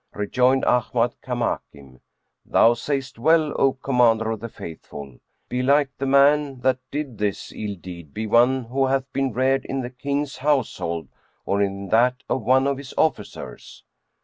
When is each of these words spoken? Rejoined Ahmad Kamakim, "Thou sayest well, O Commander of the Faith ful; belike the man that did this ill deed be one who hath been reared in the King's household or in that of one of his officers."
Rejoined 0.15 0.65
Ahmad 0.65 1.13
Kamakim, 1.21 1.99
"Thou 2.43 2.73
sayest 2.73 3.19
well, 3.19 3.53
O 3.61 3.73
Commander 3.73 4.31
of 4.31 4.39
the 4.39 4.49
Faith 4.49 4.87
ful; 4.87 5.19
belike 5.47 5.91
the 5.99 6.07
man 6.07 6.61
that 6.61 6.79
did 6.89 7.19
this 7.19 7.51
ill 7.51 7.75
deed 7.75 8.11
be 8.11 8.25
one 8.25 8.63
who 8.63 8.87
hath 8.87 9.05
been 9.13 9.31
reared 9.31 9.63
in 9.63 9.81
the 9.81 9.91
King's 9.91 10.37
household 10.37 11.07
or 11.45 11.61
in 11.61 11.89
that 11.89 12.15
of 12.27 12.41
one 12.41 12.65
of 12.65 12.79
his 12.79 12.95
officers." 12.97 13.83